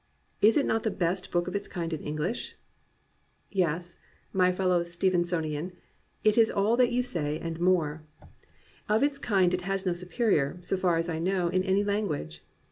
[0.41, 2.55] Is it not the best book of its kind in English?
[3.51, 3.99] Yes,
[4.33, 5.73] my fellow Stevensonian,
[6.23, 8.01] it is all that you say, and more,—
[8.89, 12.43] of its kind it has no superior, so far as I know, in any language.